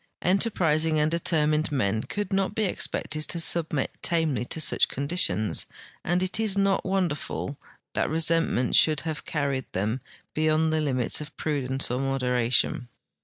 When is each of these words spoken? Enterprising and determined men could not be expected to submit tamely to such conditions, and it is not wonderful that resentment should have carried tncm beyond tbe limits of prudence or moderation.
Enterprising 0.23 0.99
and 0.99 1.11
determined 1.11 1.71
men 1.71 2.01
could 2.01 2.33
not 2.33 2.55
be 2.55 2.63
expected 2.63 3.21
to 3.27 3.39
submit 3.39 3.95
tamely 4.01 4.43
to 4.45 4.59
such 4.59 4.87
conditions, 4.87 5.67
and 6.03 6.23
it 6.23 6.39
is 6.39 6.57
not 6.57 6.83
wonderful 6.83 7.55
that 7.93 8.09
resentment 8.09 8.75
should 8.75 9.01
have 9.01 9.25
carried 9.25 9.71
tncm 9.73 9.99
beyond 10.33 10.73
tbe 10.73 10.81
limits 10.83 11.21
of 11.21 11.37
prudence 11.37 11.91
or 11.91 11.99
moderation. 11.99 12.89